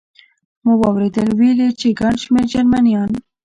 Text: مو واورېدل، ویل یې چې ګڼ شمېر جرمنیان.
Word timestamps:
مو 0.63 0.73
واورېدل، 0.81 1.27
ویل 1.39 1.59
یې 1.65 1.69
چې 1.79 1.87
ګڼ 1.99 2.13
شمېر 2.23 2.45
جرمنیان. 2.53 3.11